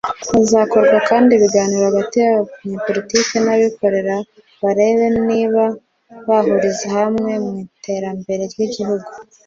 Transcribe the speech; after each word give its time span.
Hazakorwa 0.35 0.97
kandi 1.09 1.29
ibiganiro 1.33 1.83
hagati 1.89 2.15
y’abanyapolitiki 2.23 3.35
n’abikorera 3.41 4.15
bareba 4.63 5.05
niba 5.29 5.63
bahuriza 6.27 6.87
hamwe 6.97 7.31
mu 7.45 7.53
iterambere 7.65 8.43
ry’Igihugu 8.53 9.09